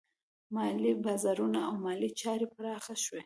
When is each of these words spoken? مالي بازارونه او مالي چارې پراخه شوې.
مالي 0.55 0.91
بازارونه 1.05 1.59
او 1.67 1.73
مالي 1.85 2.09
چارې 2.21 2.45
پراخه 2.55 2.95
شوې. 3.03 3.19